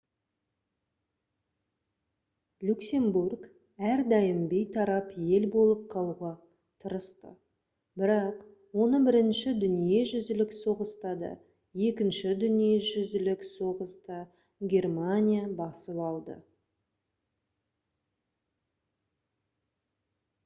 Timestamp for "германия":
14.73-15.43